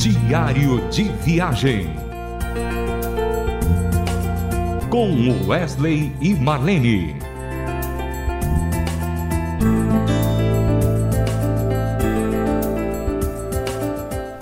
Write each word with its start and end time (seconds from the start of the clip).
Diário 0.00 0.88
de 0.88 1.02
Viagem. 1.02 1.90
Com 4.88 5.46
Wesley 5.46 6.10
e 6.22 6.32
Marlene. 6.32 7.14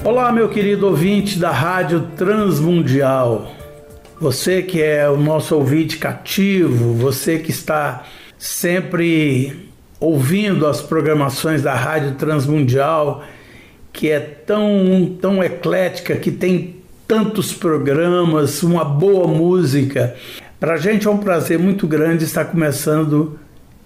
Olá, 0.05 0.31
meu 0.31 0.49
querido 0.49 0.87
ouvinte 0.87 1.41
da 1.41 1.51
Rádio 1.51 2.03
Transmundial. 2.17 3.51
Você 4.21 4.63
que 4.63 4.81
é 4.81 5.11
o 5.11 5.17
nosso 5.17 5.57
ouvinte 5.57 5.99
cativo, 5.99 6.95
você 6.95 7.37
que 7.41 7.51
está 7.51 8.05
sempre 8.39 9.69
ouvindo 9.99 10.69
as 10.69 10.81
programações 10.81 11.63
da 11.63 11.75
Rádio 11.75 12.15
Transmundial, 12.15 13.25
que 13.99 14.09
é 14.09 14.21
tão, 14.21 15.19
tão 15.21 15.43
eclética, 15.43 16.15
que 16.15 16.31
tem 16.31 16.77
tantos 17.05 17.53
programas, 17.53 18.63
uma 18.63 18.85
boa 18.85 19.27
música. 19.27 20.15
Para 20.61 20.75
a 20.75 20.77
gente 20.77 21.09
é 21.09 21.11
um 21.11 21.19
prazer 21.19 21.59
muito 21.59 21.85
grande 21.85 22.23
estar 22.23 22.45
começando 22.45 23.37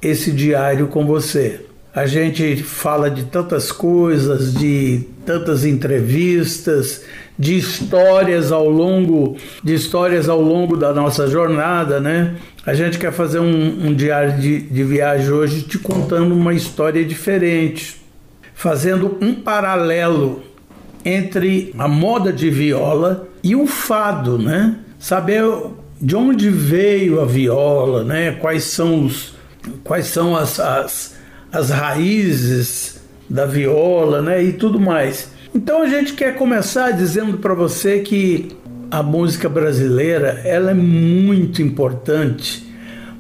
esse 0.02 0.30
diário 0.30 0.88
com 0.88 1.06
você. 1.06 1.64
A 1.94 2.04
gente 2.04 2.56
fala 2.56 3.10
de 3.10 3.24
tantas 3.24 3.72
coisas, 3.72 4.52
de 4.52 5.00
tantas 5.24 5.64
entrevistas, 5.64 7.04
de 7.38 7.56
histórias 7.56 8.52
ao 8.52 8.68
longo 8.68 9.38
de 9.64 9.72
histórias 9.72 10.28
ao 10.28 10.42
longo 10.42 10.76
da 10.76 10.92
nossa 10.92 11.26
jornada, 11.26 12.00
né? 12.00 12.34
A 12.66 12.74
gente 12.74 12.98
quer 12.98 13.12
fazer 13.12 13.38
um, 13.38 13.86
um 13.86 13.94
diário 13.94 14.38
de, 14.38 14.60
de 14.60 14.84
viagem 14.84 15.30
hoje 15.30 15.62
te 15.62 15.78
contando 15.78 16.34
uma 16.34 16.52
história 16.52 17.02
diferente, 17.02 18.01
fazendo 18.62 19.18
um 19.20 19.34
paralelo 19.34 20.40
entre 21.04 21.74
a 21.76 21.88
moda 21.88 22.32
de 22.32 22.48
viola 22.48 23.28
e 23.42 23.56
o 23.56 23.66
fado, 23.66 24.38
né? 24.38 24.78
Saber 25.00 25.42
de 26.00 26.14
onde 26.14 26.48
veio 26.48 27.20
a 27.20 27.24
viola, 27.24 28.04
né? 28.04 28.30
Quais 28.40 28.62
são 28.62 29.04
os 29.04 29.34
quais 29.82 30.06
são 30.06 30.36
as, 30.36 30.60
as 30.60 31.16
as 31.50 31.70
raízes 31.70 33.02
da 33.28 33.46
viola, 33.46 34.22
né, 34.22 34.42
e 34.42 34.52
tudo 34.52 34.78
mais. 34.78 35.30
Então 35.54 35.82
a 35.82 35.88
gente 35.88 36.14
quer 36.14 36.36
começar 36.36 36.92
dizendo 36.92 37.38
para 37.38 37.54
você 37.54 37.98
que 37.98 38.48
a 38.90 39.02
música 39.02 39.48
brasileira 39.48 40.40
ela 40.44 40.70
é 40.70 40.74
muito 40.74 41.60
importante 41.60 42.64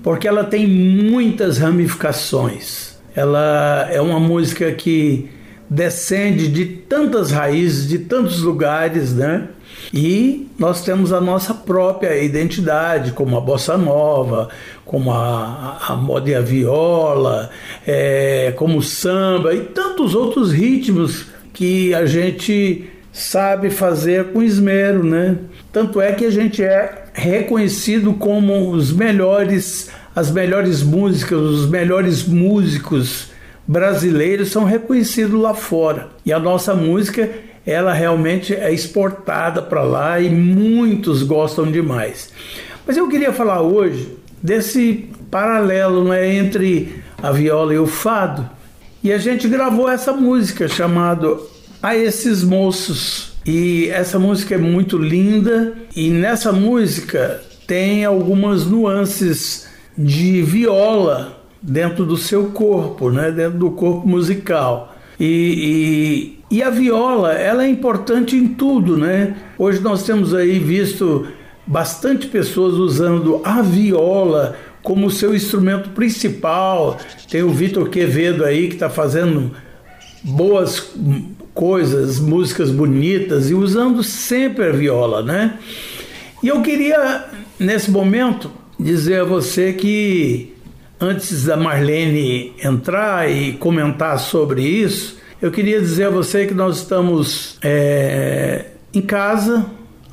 porque 0.02 0.28
ela 0.28 0.44
tem 0.44 0.66
muitas 0.66 1.58
ramificações. 1.58 2.92
Ela 3.14 3.88
é 3.90 4.00
uma 4.00 4.18
música 4.18 4.72
que 4.72 5.28
descende 5.72 6.48
de 6.48 6.66
tantas 6.66 7.30
raízes, 7.30 7.88
de 7.88 7.98
tantos 7.98 8.42
lugares, 8.42 9.14
né? 9.14 9.48
E 9.92 10.48
nós 10.58 10.84
temos 10.84 11.12
a 11.12 11.20
nossa 11.20 11.54
própria 11.54 12.22
identidade, 12.22 13.12
como 13.12 13.36
a 13.36 13.40
bossa 13.40 13.76
nova, 13.76 14.50
como 14.84 15.10
a, 15.10 15.78
a 15.88 15.96
moda 15.96 16.28
e 16.28 16.34
a 16.34 16.40
viola, 16.42 17.50
é, 17.86 18.52
como 18.56 18.78
o 18.78 18.82
samba 18.82 19.54
e 19.54 19.60
tantos 19.60 20.14
outros 20.14 20.52
ritmos 20.52 21.26
que 21.54 21.94
a 21.94 22.04
gente 22.04 22.90
sabe 23.10 23.70
fazer 23.70 24.26
com 24.32 24.42
esmero, 24.42 25.02
né? 25.02 25.38
Tanto 25.72 26.02
é 26.02 26.12
que 26.12 26.26
a 26.26 26.30
gente 26.30 26.62
é 26.62 27.04
reconhecido 27.14 28.12
como 28.14 28.70
os 28.70 28.92
melhores, 28.92 29.90
as 30.14 30.30
melhores 30.30 30.82
músicas, 30.82 31.38
os 31.40 31.68
melhores 31.68 32.24
músicos 32.24 33.31
brasileiros 33.66 34.50
são 34.50 34.64
reconhecidos 34.64 35.40
lá 35.40 35.54
fora. 35.54 36.08
E 36.24 36.32
a 36.32 36.38
nossa 36.38 36.74
música 36.74 37.28
ela 37.64 37.92
realmente 37.92 38.54
é 38.54 38.72
exportada 38.72 39.62
para 39.62 39.82
lá 39.82 40.20
e 40.20 40.28
muitos 40.28 41.22
gostam 41.22 41.70
demais. 41.70 42.30
Mas 42.86 42.96
eu 42.96 43.08
queria 43.08 43.32
falar 43.32 43.62
hoje 43.62 44.16
desse 44.42 45.08
paralelo 45.30 46.04
né, 46.04 46.34
entre 46.34 47.02
a 47.22 47.30
viola 47.30 47.72
e 47.72 47.78
o 47.78 47.86
fado. 47.86 48.48
E 49.02 49.12
a 49.12 49.18
gente 49.18 49.48
gravou 49.48 49.88
essa 49.88 50.12
música 50.12 50.68
chamada 50.68 51.36
A 51.82 51.96
Esses 51.96 52.42
Moços. 52.42 53.32
E 53.44 53.88
essa 53.88 54.18
música 54.18 54.54
é 54.54 54.58
muito 54.58 54.96
linda 54.96 55.74
e 55.96 56.10
nessa 56.10 56.52
música 56.52 57.42
tem 57.66 58.04
algumas 58.04 58.64
nuances 58.66 59.68
de 59.98 60.42
viola 60.42 61.41
dentro 61.62 62.04
do 62.04 62.16
seu 62.16 62.46
corpo, 62.46 63.10
né, 63.10 63.30
dentro 63.30 63.58
do 63.58 63.70
corpo 63.70 64.06
musical. 64.06 64.96
E, 65.20 66.36
e, 66.50 66.56
e, 66.56 66.62
a 66.62 66.70
viola, 66.70 67.32
ela 67.32 67.64
é 67.64 67.68
importante 67.68 68.34
em 68.34 68.48
tudo, 68.48 68.96
né? 68.96 69.36
Hoje 69.56 69.80
nós 69.80 70.02
temos 70.02 70.34
aí 70.34 70.58
visto 70.58 71.28
bastante 71.64 72.26
pessoas 72.26 72.74
usando 72.74 73.40
a 73.44 73.62
viola 73.62 74.56
como 74.82 75.10
seu 75.10 75.34
instrumento 75.34 75.90
principal. 75.90 76.98
Tem 77.30 77.42
o 77.42 77.50
Vitor 77.50 77.88
Quevedo 77.88 78.44
aí 78.44 78.66
que 78.66 78.74
está 78.74 78.90
fazendo 78.90 79.52
boas 80.24 80.92
coisas, 81.54 82.18
músicas 82.18 82.70
bonitas 82.70 83.50
e 83.50 83.54
usando 83.54 84.02
sempre 84.02 84.66
a 84.66 84.72
viola, 84.72 85.22
né? 85.22 85.58
E 86.42 86.48
eu 86.48 86.62
queria, 86.62 87.26
nesse 87.60 87.90
momento, 87.90 88.50
dizer 88.80 89.20
a 89.20 89.24
você 89.24 89.72
que 89.72 90.52
Antes 91.02 91.46
da 91.46 91.56
Marlene 91.56 92.52
entrar 92.62 93.28
e 93.28 93.54
comentar 93.54 94.20
sobre 94.20 94.62
isso, 94.62 95.18
eu 95.42 95.50
queria 95.50 95.80
dizer 95.80 96.04
a 96.04 96.10
você 96.10 96.46
que 96.46 96.54
nós 96.54 96.76
estamos 96.76 97.58
é, 97.60 98.66
em 98.94 99.00
casa 99.00 99.66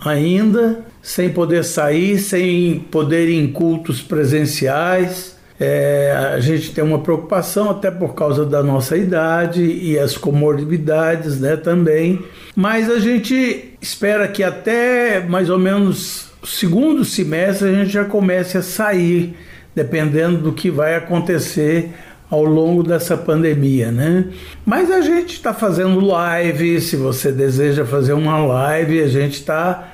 ainda, 0.04 0.84
sem 1.00 1.30
poder 1.30 1.64
sair, 1.64 2.18
sem 2.18 2.80
poder 2.90 3.30
ir 3.30 3.40
em 3.40 3.52
cultos 3.52 4.02
presenciais. 4.02 5.38
É, 5.60 6.12
a 6.34 6.40
gente 6.40 6.72
tem 6.72 6.84
uma 6.84 6.98
preocupação 6.98 7.70
até 7.70 7.92
por 7.92 8.16
causa 8.16 8.44
da 8.44 8.64
nossa 8.64 8.98
idade 8.98 9.64
e 9.64 10.00
as 10.00 10.18
comorbidades 10.18 11.40
né, 11.40 11.56
também. 11.56 12.20
Mas 12.56 12.90
a 12.90 12.98
gente 12.98 13.76
espera 13.80 14.28
que 14.28 14.42
até 14.42 15.20
mais 15.20 15.52
ou 15.52 15.60
menos 15.60 16.30
segundo 16.44 17.06
semestre 17.06 17.70
a 17.70 17.74
gente 17.74 17.92
já 17.92 18.06
comece 18.06 18.58
a 18.58 18.64
sair 18.64 19.36
dependendo 19.76 20.40
do 20.40 20.54
que 20.54 20.70
vai 20.70 20.96
acontecer 20.96 21.92
ao 22.30 22.44
longo 22.44 22.84
dessa 22.84 23.18
pandemia, 23.18 23.92
né? 23.92 24.26
Mas 24.66 24.92
a 24.92 25.02
gente 25.02 25.34
está 25.34 25.54
fazendo 25.54 26.00
live, 26.00 26.80
se 26.80 26.96
você 26.96 27.32
deseja 27.32 27.86
fazer 27.86 28.14
uma 28.14 28.38
live, 28.38 29.02
a 29.02 29.08
gente 29.08 29.34
está 29.34 29.94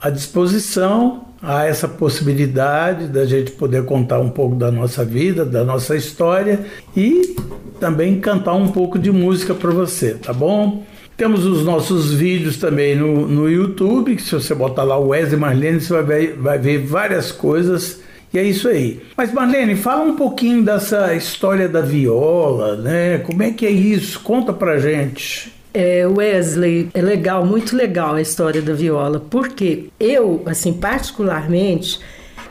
à 0.00 0.10
disposição 0.10 1.26
a 1.40 1.66
essa 1.66 1.88
possibilidade 1.88 3.06
da 3.08 3.24
gente 3.24 3.52
poder 3.52 3.84
contar 3.84 4.20
um 4.20 4.30
pouco 4.30 4.56
da 4.56 4.70
nossa 4.70 5.04
vida, 5.04 5.44
da 5.44 5.64
nossa 5.64 5.96
história 5.96 6.60
e 6.96 7.36
também 7.80 8.20
cantar 8.20 8.54
um 8.54 8.68
pouco 8.68 8.98
de 8.98 9.10
música 9.10 9.54
para 9.54 9.70
você, 9.70 10.14
tá 10.14 10.32
bom? 10.32 10.84
Temos 11.16 11.44
os 11.44 11.64
nossos 11.64 12.12
vídeos 12.12 12.56
também 12.56 12.96
no, 12.96 13.28
no 13.28 13.48
YouTube, 13.48 14.16
que 14.16 14.22
se 14.22 14.32
você 14.32 14.54
botar 14.54 14.82
lá 14.82 14.98
o 14.98 15.08
Wesley 15.08 15.38
Marlene, 15.38 15.80
você 15.80 15.92
vai 15.92 16.02
ver, 16.02 16.36
vai 16.36 16.58
ver 16.58 16.78
várias 16.78 17.30
coisas 17.30 18.01
e 18.32 18.38
é 18.38 18.42
isso 18.42 18.68
aí. 18.68 19.00
Mas 19.16 19.32
Marlene, 19.32 19.76
fala 19.76 20.04
um 20.04 20.16
pouquinho 20.16 20.64
dessa 20.64 21.14
história 21.14 21.68
da 21.68 21.82
viola, 21.82 22.76
né? 22.76 23.18
Como 23.18 23.42
é 23.42 23.50
que 23.50 23.66
é 23.66 23.70
isso? 23.70 24.20
Conta 24.20 24.52
pra 24.52 24.78
gente. 24.78 25.52
É, 25.74 26.06
Wesley, 26.06 26.90
é 26.92 27.00
legal, 27.00 27.44
muito 27.44 27.74
legal 27.74 28.14
a 28.14 28.20
história 28.20 28.60
da 28.60 28.74
viola, 28.74 29.20
porque 29.30 29.88
eu, 29.98 30.42
assim, 30.46 30.72
particularmente, 30.72 31.98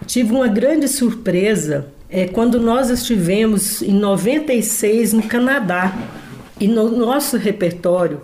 tive 0.06 0.32
uma 0.32 0.48
grande 0.48 0.88
surpresa 0.88 1.88
é, 2.10 2.28
quando 2.28 2.60
nós 2.60 2.90
estivemos 2.90 3.82
em 3.82 3.94
96 3.94 5.14
no 5.14 5.24
Canadá. 5.24 5.96
E 6.60 6.68
no 6.68 6.92
nosso 6.92 7.38
repertório, 7.38 8.22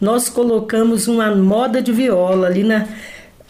nós 0.00 0.28
colocamos 0.28 1.08
uma 1.08 1.34
moda 1.34 1.82
de 1.82 1.90
viola 1.90 2.46
ali 2.46 2.62
na 2.62 2.86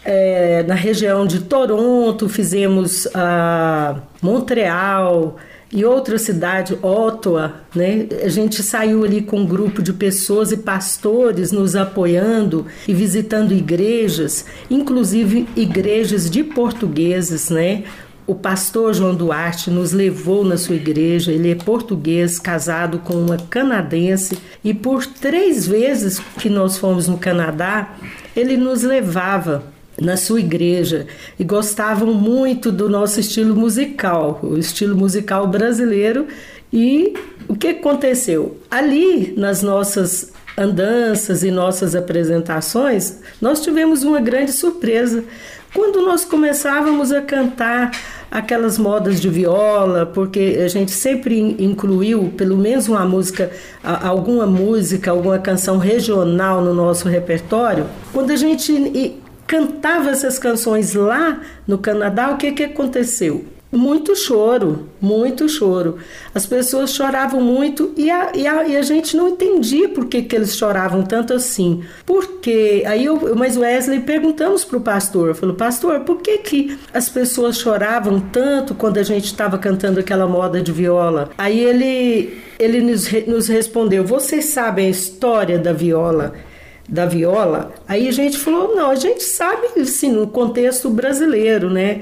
é, 0.05 0.62
na 0.62 0.75
região 0.75 1.26
de 1.26 1.41
Toronto, 1.41 2.29
fizemos 2.29 3.06
a 3.14 3.97
Montreal 4.23 5.37
e 5.73 5.85
outra 5.85 6.19
cidade, 6.19 6.76
Ottawa, 6.82 7.55
né? 7.75 8.06
A 8.25 8.29
gente 8.29 8.62
saiu 8.62 9.05
ali 9.05 9.23
com 9.23 9.41
um 9.41 9.47
grupo 9.47 9.81
de 9.82 9.93
pessoas 9.93 10.50
e 10.50 10.56
pastores 10.56 11.52
nos 11.52 11.76
apoiando 11.76 12.67
e 12.88 12.94
visitando 12.94 13.52
igrejas, 13.52 14.44
inclusive 14.69 15.47
igrejas 15.55 16.29
de 16.29 16.43
portugueses, 16.43 17.50
né? 17.50 17.85
O 18.26 18.35
pastor 18.35 18.94
João 18.94 19.14
Duarte 19.14 19.70
nos 19.70 19.93
levou 19.93 20.44
na 20.44 20.56
sua 20.56 20.76
igreja. 20.76 21.32
Ele 21.32 21.50
é 21.50 21.55
português, 21.55 22.38
casado 22.38 23.00
com 23.00 23.14
uma 23.14 23.37
canadense, 23.37 24.38
e 24.62 24.73
por 24.73 25.05
três 25.05 25.67
vezes 25.67 26.19
que 26.38 26.49
nós 26.49 26.79
fomos 26.79 27.06
no 27.08 27.19
Canadá, 27.19 27.94
ele 28.37 28.56
nos 28.56 28.82
levava 28.82 29.64
na 30.00 30.17
sua 30.17 30.41
igreja 30.41 31.06
e 31.38 31.44
gostavam 31.44 32.14
muito 32.14 32.73
do 32.73 32.88
nosso 32.88 33.20
estilo 33.20 33.55
musical, 33.55 34.41
o 34.43 34.56
estilo 34.56 34.97
musical 34.97 35.47
brasileiro. 35.47 36.26
E 36.73 37.14
o 37.49 37.55
que 37.55 37.69
aconteceu? 37.69 38.56
Ali, 38.70 39.35
nas 39.37 39.62
nossas 39.62 40.32
andanças 40.56 41.43
e 41.43 41.50
nossas 41.50 41.94
apresentações, 41.94 43.19
nós 43.41 43.61
tivemos 43.61 44.02
uma 44.02 44.20
grande 44.20 44.52
surpresa. 44.52 45.25
Quando 45.75 46.03
nós 46.03 46.25
começávamos 46.25 47.12
a 47.12 47.20
cantar 47.23 47.93
aquelas 48.31 48.79
modas 48.79 49.20
de 49.20 49.29
viola, 49.29 50.06
porque 50.06 50.61
a 50.64 50.69
gente 50.69 50.93
sempre 50.93 51.38
incluiu 51.58 52.32
pelo 52.37 52.56
menos 52.56 52.88
uma 52.88 53.05
música, 53.05 53.50
alguma 53.82 54.46
música, 54.46 55.11
alguma 55.11 55.38
canção 55.38 55.79
regional 55.79 56.62
no 56.62 56.73
nosso 56.75 57.08
repertório. 57.08 57.87
Quando 58.12 58.31
a 58.31 58.37
gente 58.37 59.17
cantava 59.50 60.11
essas 60.11 60.38
canções 60.38 60.94
lá 60.94 61.41
no 61.67 61.76
Canadá, 61.76 62.31
o 62.31 62.37
que, 62.37 62.52
que 62.52 62.62
aconteceu? 62.62 63.44
Muito 63.73 64.14
choro, 64.14 64.88
muito 65.00 65.49
choro. 65.49 65.99
As 66.32 66.47
pessoas 66.47 66.94
choravam 66.94 67.41
muito 67.41 67.93
e 67.97 68.08
a, 68.08 68.31
e 68.32 68.47
a, 68.47 68.69
e 68.69 68.76
a 68.76 68.82
gente 68.82 69.17
não 69.17 69.31
entendia 69.31 69.88
por 69.88 70.06
que, 70.06 70.23
que 70.23 70.37
eles 70.37 70.56
choravam 70.56 71.02
tanto 71.02 71.35
assim. 71.35 71.82
Porque 72.06 72.85
aí 72.87 73.05
eu, 73.05 73.35
mas 73.37 73.56
Wesley 73.56 73.99
perguntamos 74.00 74.64
para 74.64 74.79
o 74.79 74.81
pastor, 74.81 75.35
falou, 75.35 75.56
pastor, 75.56 76.00
por 76.00 76.19
que, 76.19 76.38
que 76.38 76.79
as 76.94 77.08
pessoas 77.08 77.58
choravam 77.58 78.20
tanto 78.20 78.73
quando 78.73 78.99
a 78.99 79.03
gente 79.03 79.25
estava 79.25 79.58
cantando 79.58 79.99
aquela 79.99 80.29
moda 80.29 80.62
de 80.62 80.70
viola? 80.70 81.31
Aí 81.37 81.58
ele, 81.58 82.38
ele 82.56 82.81
nos, 82.81 83.11
nos 83.26 83.49
respondeu, 83.49 84.05
vocês 84.05 84.44
sabem 84.44 84.87
a 84.87 84.91
história 84.91 85.58
da 85.58 85.73
viola? 85.73 86.35
Da 86.91 87.07
viola, 87.07 87.73
aí 87.87 88.09
a 88.09 88.13
gente 88.13 88.37
falou, 88.37 88.75
não, 88.75 88.91
a 88.91 88.97
gente 88.97 89.23
sabe, 89.23 89.69
sim, 89.87 90.11
no 90.11 90.27
contexto 90.27 90.91
brasileiro, 90.91 91.71
né? 91.71 92.01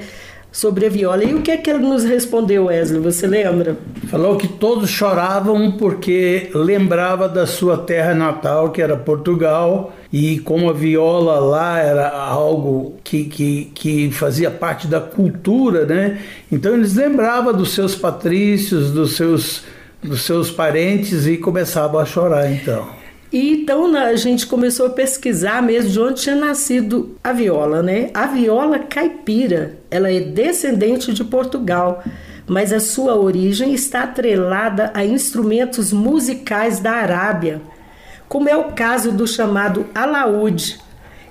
sobre 0.50 0.86
a 0.86 0.88
viola. 0.88 1.22
E 1.24 1.34
o 1.34 1.42
que 1.42 1.50
é 1.50 1.56
que 1.56 1.70
ele 1.70 1.80
nos 1.80 2.04
respondeu, 2.04 2.66
Wesley? 2.66 3.00
Você 3.00 3.26
lembra? 3.26 3.76
Falou 4.08 4.36
que 4.36 4.48
todos 4.48 4.90
choravam 4.90 5.72
porque 5.72 6.50
lembrava 6.54 7.28
da 7.28 7.46
sua 7.46 7.76
terra 7.78 8.14
natal, 8.14 8.70
que 8.70 8.80
era 8.80 8.96
Portugal, 8.96 9.92
e 10.12 10.38
como 10.40 10.70
a 10.70 10.72
viola 10.72 11.38
lá 11.38 11.78
era 11.78 12.08
algo 12.08 12.96
que, 13.04 13.24
que, 13.24 13.70
que 13.74 14.10
fazia 14.10 14.50
parte 14.50 14.86
da 14.86 15.00
cultura, 15.00 15.84
né? 15.84 16.18
Então 16.50 16.74
eles 16.74 16.94
lembravam 16.94 17.52
dos 17.52 17.74
seus 17.74 17.94
patrícios, 17.94 18.90
dos 18.90 19.16
seus, 19.16 19.64
dos 20.02 20.22
seus 20.22 20.50
parentes 20.50 21.26
e 21.26 21.36
começavam 21.36 22.00
a 22.00 22.06
chorar 22.06 22.50
então. 22.50 22.97
E 23.30 23.52
então 23.52 23.94
a 23.94 24.16
gente 24.16 24.46
começou 24.46 24.86
a 24.86 24.90
pesquisar 24.90 25.62
mesmo 25.62 25.90
de 25.90 26.00
onde 26.00 26.22
tinha 26.22 26.34
nascido 26.34 27.16
a 27.22 27.32
viola, 27.32 27.82
né? 27.82 28.10
A 28.14 28.26
viola 28.26 28.78
caipira, 28.78 29.78
ela 29.90 30.10
é 30.10 30.18
descendente 30.18 31.12
de 31.12 31.22
Portugal, 31.22 32.02
mas 32.46 32.72
a 32.72 32.80
sua 32.80 33.14
origem 33.16 33.74
está 33.74 34.04
atrelada 34.04 34.90
a 34.94 35.04
instrumentos 35.04 35.92
musicais 35.92 36.80
da 36.80 36.92
Arábia, 36.92 37.60
como 38.28 38.48
é 38.48 38.56
o 38.56 38.72
caso 38.72 39.12
do 39.12 39.26
chamado 39.26 39.86
alaúde. 39.94 40.78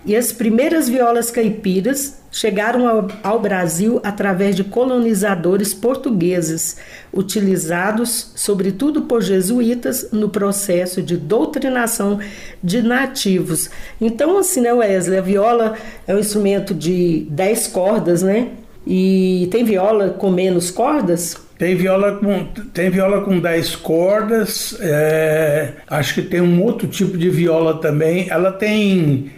E 0.05 0.15
as 0.15 0.31
primeiras 0.31 0.87
violas 0.87 1.31
caipiras 1.31 2.16
chegaram 2.31 2.87
ao, 2.87 3.07
ao, 3.23 3.39
Brasil 3.39 3.99
através 4.03 4.55
de 4.55 4.63
colonizadores 4.63 5.73
portugueses, 5.73 6.77
utilizados 7.13 8.31
sobretudo 8.35 9.03
por 9.03 9.21
jesuítas 9.21 10.09
no 10.11 10.29
processo 10.29 11.01
de 11.01 11.17
doutrinação 11.17 12.19
de 12.63 12.81
nativos. 12.81 13.69
Então, 13.99 14.37
assim, 14.37 14.61
né, 14.61 14.73
Wesley, 14.73 15.17
a 15.17 15.21
viola 15.21 15.75
é 16.05 16.13
um 16.13 16.19
instrumento 16.19 16.73
de 16.73 17.27
10 17.29 17.67
cordas, 17.67 18.21
né? 18.21 18.49
E 18.85 19.47
tem 19.51 19.65
viola 19.65 20.09
com 20.11 20.31
menos 20.31 20.71
cordas? 20.71 21.35
Tem 21.57 21.75
viola 21.75 22.17
com, 22.17 22.45
tem 22.71 22.89
viola 22.89 23.21
com 23.21 23.39
10 23.39 23.75
cordas, 23.77 24.77
é, 24.79 25.73
acho 25.87 26.13
que 26.13 26.21
tem 26.21 26.39
um 26.39 26.61
outro 26.61 26.87
tipo 26.87 27.17
de 27.17 27.29
viola 27.29 27.81
também. 27.81 28.29
Ela 28.29 28.51
tem 28.51 29.31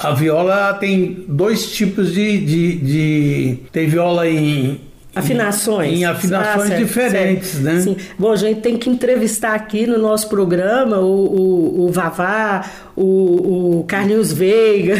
a 0.00 0.12
viola 0.12 0.74
tem 0.74 1.24
dois 1.26 1.72
tipos 1.72 2.12
de, 2.12 2.38
de, 2.38 2.76
de 2.76 3.58
tem 3.72 3.88
viola 3.88 4.28
em 4.28 4.80
afinações. 5.12 5.98
Em, 5.98 6.04
afinações 6.04 6.56
ah, 6.56 6.66
certo, 6.68 6.84
diferentes, 6.84 7.48
certo. 7.48 7.64
né? 7.64 7.80
Sim. 7.80 7.96
Bom, 8.16 8.30
a 8.30 8.36
gente 8.36 8.60
tem 8.60 8.76
que 8.76 8.88
entrevistar 8.88 9.54
aqui 9.54 9.86
no 9.86 9.98
nosso 9.98 10.28
programa 10.28 10.98
o, 11.00 11.04
o, 11.04 11.86
o 11.86 11.92
Vavá, 11.92 12.64
o, 12.94 13.80
o 13.80 13.84
Carlinhos 13.84 14.32
Veiga, 14.32 14.94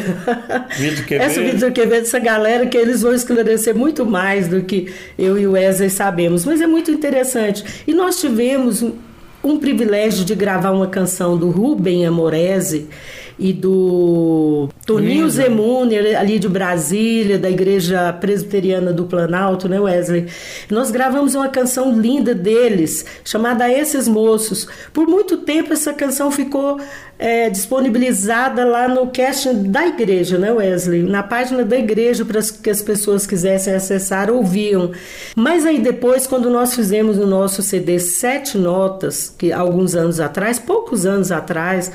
Vitor 0.76 1.04
Quevedo. 1.04 1.30
essa 1.30 1.40
Vitor 1.40 1.70
Quevedo, 1.70 2.02
essa 2.02 2.18
galera 2.18 2.66
que 2.66 2.76
eles 2.76 3.02
vão 3.02 3.14
esclarecer 3.14 3.76
muito 3.76 4.04
mais 4.04 4.48
do 4.48 4.62
que 4.62 4.92
eu 5.16 5.38
e 5.38 5.46
o 5.46 5.52
Wesley 5.52 5.90
sabemos. 5.90 6.44
Mas 6.44 6.60
é 6.60 6.66
muito 6.66 6.90
interessante. 6.90 7.64
E 7.86 7.94
nós 7.94 8.20
tivemos 8.20 8.82
um, 8.82 8.92
um 9.44 9.58
privilégio 9.58 10.24
de 10.24 10.34
gravar 10.34 10.72
uma 10.72 10.88
canção 10.88 11.36
do 11.36 11.50
Rubem 11.50 12.04
Amorese 12.04 12.88
e 13.38 13.52
do 13.52 14.68
Toninho 14.84 15.28
Zemune, 15.30 15.96
ali 15.96 16.38
de 16.38 16.48
Brasília, 16.48 17.38
da 17.38 17.48
Igreja 17.48 18.12
Presbiteriana 18.12 18.92
do 18.92 19.04
Planalto, 19.04 19.68
né, 19.68 19.78
Wesley? 19.78 20.26
Nós 20.68 20.90
gravamos 20.90 21.34
uma 21.36 21.48
canção 21.48 21.96
linda 21.96 22.34
deles, 22.34 23.04
chamada 23.24 23.70
Esses 23.70 24.08
Moços. 24.08 24.66
Por 24.92 25.06
muito 25.06 25.38
tempo 25.38 25.72
essa 25.72 25.92
canção 25.92 26.30
ficou 26.32 26.80
é, 27.16 27.48
disponibilizada 27.48 28.64
lá 28.64 28.88
no 28.88 29.06
casting 29.08 29.70
da 29.70 29.86
igreja, 29.86 30.36
né, 30.36 30.50
Wesley? 30.50 31.02
Na 31.02 31.22
página 31.22 31.64
da 31.64 31.78
igreja 31.78 32.24
para 32.24 32.40
que 32.42 32.70
as 32.70 32.82
pessoas 32.82 33.24
quisessem 33.24 33.72
acessar, 33.72 34.30
ouviam. 34.30 34.90
Mas 35.36 35.64
aí 35.64 35.78
depois, 35.78 36.26
quando 36.26 36.50
nós 36.50 36.74
fizemos 36.74 37.18
o 37.18 37.26
nosso 37.26 37.62
CD 37.62 38.00
Sete 38.00 38.58
Notas, 38.58 39.32
que 39.38 39.52
alguns 39.52 39.94
anos 39.94 40.18
atrás, 40.18 40.58
poucos 40.58 41.06
anos 41.06 41.30
atrás, 41.30 41.92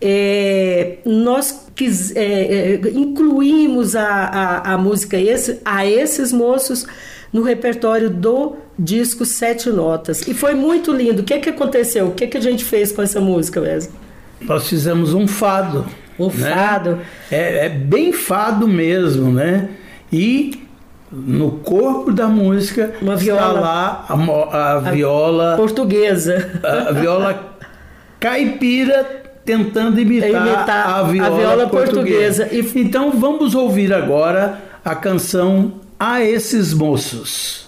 é, 0.00 0.98
nós 1.04 1.68
quis, 1.74 2.14
é, 2.14 2.22
é, 2.24 2.80
incluímos 2.90 3.96
a, 3.96 4.06
a, 4.06 4.74
a 4.74 4.78
música 4.78 5.16
esse, 5.16 5.60
a 5.64 5.86
esses 5.86 6.32
moços 6.32 6.86
no 7.32 7.42
repertório 7.42 8.10
do 8.10 8.56
disco 8.78 9.24
Sete 9.24 9.70
Notas. 9.70 10.26
E 10.26 10.34
foi 10.34 10.54
muito 10.54 10.92
lindo. 10.92 11.22
O 11.22 11.24
que, 11.24 11.34
é 11.34 11.38
que 11.38 11.50
aconteceu? 11.50 12.08
O 12.08 12.12
que, 12.12 12.24
é 12.24 12.26
que 12.26 12.36
a 12.36 12.40
gente 12.40 12.64
fez 12.64 12.92
com 12.92 13.02
essa 13.02 13.20
música, 13.20 13.60
Wesley? 13.60 13.94
Nós 14.40 14.68
fizemos 14.68 15.14
um 15.14 15.26
fado. 15.26 15.86
Um 16.18 16.28
né? 16.28 16.50
fado. 16.50 17.00
É, 17.30 17.66
é 17.66 17.68
bem 17.68 18.12
fado 18.12 18.68
mesmo, 18.68 19.32
né? 19.32 19.70
E 20.12 20.66
no 21.10 21.52
corpo 21.52 22.12
da 22.12 22.26
música 22.26 22.94
Uma 23.00 23.16
viola. 23.16 23.40
está 23.40 23.60
lá 23.60 24.06
a, 24.08 24.14
a, 24.14 24.72
a 24.72 24.78
viola 24.78 25.56
portuguesa. 25.56 26.60
A, 26.62 26.88
a 26.88 26.92
viola 26.92 27.56
caipira 28.20 29.25
tentando 29.46 30.00
imitar, 30.00 30.28
imitar 30.28 30.88
a, 30.88 31.02
viola 31.04 31.26
a, 31.28 31.38
viola 31.38 31.66
portuguesa. 31.68 32.44
portuguesa. 32.44 32.78
Então 32.78 33.12
vamos 33.12 33.54
ouvir 33.54 33.94
agora 33.94 34.60
a 34.84 34.94
canção 34.94 35.74
A 35.98 36.20
Esses 36.20 36.74
Moços. 36.74 37.66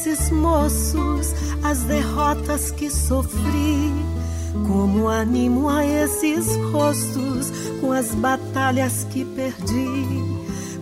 Esses 0.00 0.30
moços 0.30 1.34
as 1.62 1.80
derrotas 1.82 2.70
que 2.70 2.88
sofri. 2.88 3.92
Como 4.66 5.08
animo 5.08 5.68
a 5.68 5.84
esses 5.84 6.56
rostos 6.72 7.52
com 7.80 7.92
as 7.92 8.14
batalhas 8.14 9.06
que 9.10 9.24
perdi. 9.24 10.06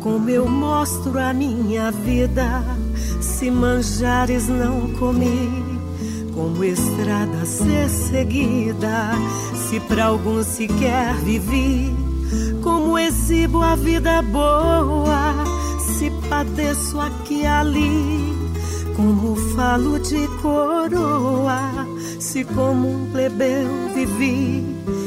Como 0.00 0.30
eu 0.30 0.48
mostro 0.48 1.18
a 1.18 1.32
minha 1.32 1.90
vida 1.90 2.62
se 3.20 3.50
manjares 3.50 4.46
não 4.46 4.92
comi. 4.94 5.50
Como 6.32 6.62
estrada 6.62 7.44
ser 7.44 7.88
seguida 7.88 9.10
se 9.68 9.80
para 9.80 10.06
alguns 10.06 10.46
sequer 10.46 11.14
vivi. 11.16 11.92
Como 12.62 12.96
exibo 12.96 13.62
a 13.62 13.74
vida 13.74 14.22
boa 14.22 15.34
se 15.80 16.08
padeço 16.28 17.00
aqui 17.00 17.40
e 17.40 17.46
ali 17.46 18.27
como 18.98 19.36
falo 19.54 19.96
de 20.00 20.26
coroa, 20.42 21.86
se 22.18 22.42
como 22.42 22.88
um 22.88 23.06
plebeu 23.12 23.68
vivi, 23.94 24.64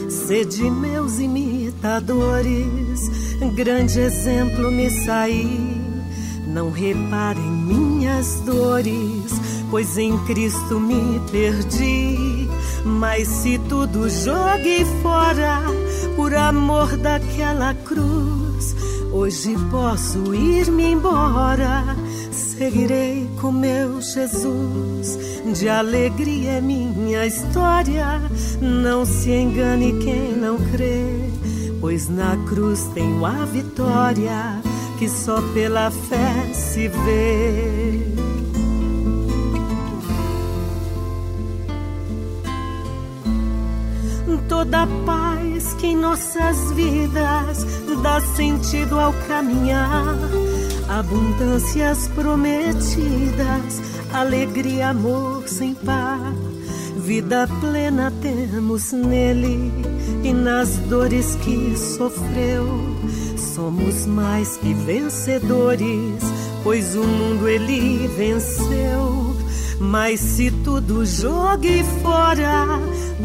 sede 0.10 0.72
meus 0.72 1.20
imitadores, 1.20 3.02
grande 3.54 4.00
exemplo 4.00 4.72
me 4.72 4.90
saí. 4.90 5.82
Não 6.48 6.72
reparem 6.72 7.44
minhas 7.44 8.40
dores, 8.46 9.34
pois 9.70 9.98
em 9.98 10.18
Cristo 10.20 10.80
me 10.80 11.20
perdi. 11.30 12.50
Mas 12.86 13.28
se 13.28 13.60
tudo 13.68 14.10
jogue 14.10 14.86
fora, 15.02 15.62
por 16.16 16.34
amor 16.34 16.96
daquela 16.96 17.74
cruz, 17.74 18.42
Hoje 19.14 19.58
posso 19.70 20.34
ir-me 20.34 20.94
embora, 20.94 21.84
seguirei 22.62 23.28
com 23.42 23.52
meu 23.52 24.00
Jesus. 24.00 25.18
De 25.60 25.68
alegria 25.68 26.52
é 26.52 26.62
minha 26.62 27.26
história, 27.26 28.22
não 28.62 29.04
se 29.04 29.32
engane 29.32 29.98
quem 29.98 30.34
não 30.34 30.60
crê, 30.70 31.04
pois 31.80 32.08
na 32.08 32.38
cruz 32.48 32.88
tenho 32.94 33.26
a 33.26 33.46
vitória 33.46 34.62
que 35.00 35.10
só 35.10 35.42
pela 35.56 35.90
fé 35.90 36.54
se 36.54 36.88
vê. 36.88 38.06
Toda 44.48 44.86
paz 45.06 45.31
que 45.76 45.88
em 45.88 45.96
nossas 45.96 46.72
vidas 46.74 47.66
dá 48.02 48.20
sentido 48.36 49.00
ao 49.00 49.14
caminhar, 49.28 50.18
abundâncias 50.90 52.08
prometidas, 52.10 53.82
alegria, 54.14 54.90
amor 54.90 55.48
sem 55.48 55.74
par. 55.74 56.34
Vida 56.98 57.48
plena 57.60 58.12
temos 58.22 58.92
nele 58.92 59.72
e 60.24 60.34
nas 60.34 60.78
dores 60.90 61.36
que 61.36 61.76
sofreu. 61.78 62.68
Somos 63.38 64.06
mais 64.06 64.58
que 64.58 64.74
vencedores, 64.74 66.24
pois 66.64 66.96
o 66.96 67.04
mundo 67.04 67.48
ele 67.48 68.08
venceu. 68.08 69.11
Mas 69.82 70.20
se 70.20 70.52
tudo 70.64 71.04
jogue 71.04 71.84
fora 72.04 72.68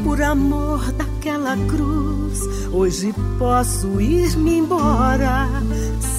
por 0.03 0.23
amor 0.23 0.91
daquela 0.93 1.55
cruz, 1.69 2.41
hoje 2.73 3.15
posso 3.39 4.01
ir-me 4.01 4.59
embora. 4.59 5.47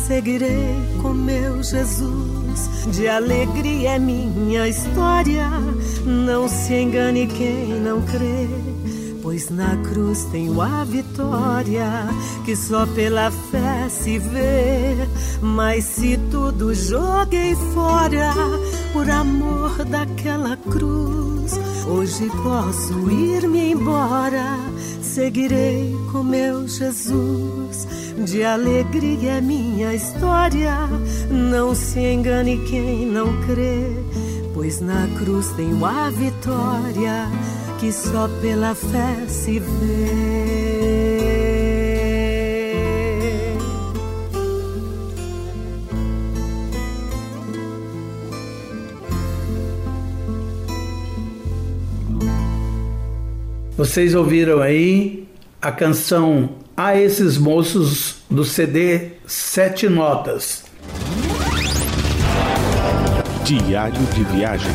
Seguirei 0.06 0.75
com 1.01 1.10
meu 1.10 1.63
Jesus. 1.63 2.88
De 2.91 3.08
alegria 3.08 3.96
é 3.96 4.00
minha 4.00 4.67
história. 4.67 5.50
Não 6.06 6.48
se 6.48 6.74
engane 6.75 7.25
quem 7.25 7.82
não 7.82 8.03
crê 8.03 8.48
pois 9.27 9.50
na 9.50 9.75
cruz 9.89 10.24
tenho 10.31 10.62
a 10.62 10.86
vitória 10.86 12.07
que 12.46 12.55
só 12.55 12.86
pela 12.86 13.29
fé 13.29 13.89
se 13.89 14.17
vê. 14.19 14.96
Mas 15.41 15.84
se 15.84 16.17
tudo 16.31 16.74
joguei 16.74 17.53
fora 17.74 18.34
por 18.93 19.10
amor 19.10 19.84
daquela 19.84 20.55
cruz, 20.55 21.60
hoje 21.86 22.31
posso 22.41 23.12
ir-me 23.12 23.72
embora. 23.72 24.57
Seguirei 25.01 25.93
com 26.10 26.24
meu 26.24 26.65
Jesus. 26.65 27.86
De 28.25 28.46
alegria 28.46 29.34
é 29.34 29.41
minha 29.41 29.93
história. 29.93 30.74
Não 31.29 31.75
se 31.75 32.00
engane 32.00 32.60
quem 32.60 33.05
não 33.05 33.41
crê, 33.41 33.91
pois 34.53 34.79
na 34.79 35.05
cruz 35.19 35.51
tenho 35.57 35.86
a 35.86 36.10
vitória 36.12 37.27
que 37.79 37.91
só 37.91 38.27
pela 38.41 38.74
fé 38.74 39.25
se 39.27 39.60
vê. 39.60 40.77
Vocês 53.77 54.15
ouviram 54.15 54.60
aí 54.60 55.27
a 55.62 55.72
canção 55.72 56.50
A 56.75 57.00
Esses 57.00 57.38
Moços 57.38 58.17
do 58.29 58.43
CD 58.43 59.12
Sete 59.27 59.88
Notas. 59.88 60.63
Diário 63.46 64.01
de 64.15 64.24
Viagem. 64.24 64.72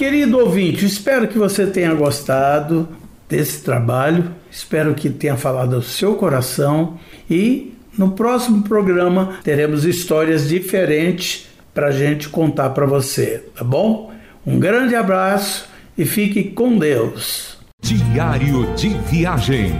Querido 0.00 0.38
ouvinte, 0.38 0.86
espero 0.86 1.28
que 1.28 1.36
você 1.36 1.66
tenha 1.66 1.92
gostado 1.92 2.88
desse 3.28 3.62
trabalho, 3.62 4.30
espero 4.50 4.94
que 4.94 5.10
tenha 5.10 5.36
falado 5.36 5.76
ao 5.76 5.82
seu 5.82 6.14
coração 6.14 6.98
e 7.28 7.74
no 7.98 8.12
próximo 8.12 8.62
programa 8.62 9.38
teremos 9.44 9.84
histórias 9.84 10.48
diferentes 10.48 11.48
para 11.74 11.90
gente 11.90 12.30
contar 12.30 12.70
para 12.70 12.86
você, 12.86 13.44
tá 13.54 13.62
bom? 13.62 14.10
Um 14.46 14.58
grande 14.58 14.94
abraço 14.94 15.68
e 15.98 16.06
fique 16.06 16.44
com 16.44 16.78
Deus. 16.78 17.58
Diário 17.82 18.74
de 18.76 18.88
Viagem. 19.10 19.74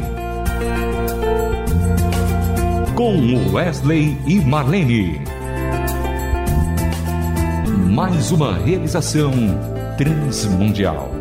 Com 2.94 3.54
Wesley 3.54 4.18
e 4.26 4.34
Marlene. 4.34 5.18
Mais 7.88 8.30
uma 8.30 8.58
realização 8.58 9.79
transmundial. 10.00 11.12